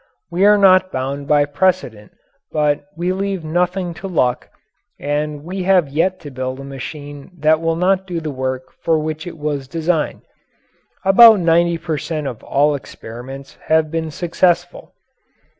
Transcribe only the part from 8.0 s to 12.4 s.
do the work for which it was designed. About ninety per cent.